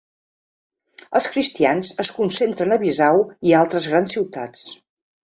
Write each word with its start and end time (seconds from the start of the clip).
Els 1.19 1.27
cristians 1.33 1.91
es 2.03 2.09
concentren 2.19 2.73
a 2.79 2.79
Bissau 2.85 3.21
i 3.51 3.55
altres 3.59 3.87
grans 3.93 4.17
ciutats. 4.19 4.65